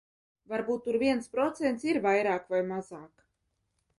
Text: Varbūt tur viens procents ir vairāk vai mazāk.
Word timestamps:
Varbūt 0.53 0.79
tur 0.85 0.97
viens 1.03 1.27
procents 1.35 1.85
ir 1.93 2.01
vairāk 2.07 2.51
vai 2.55 2.65
mazāk. 2.73 3.25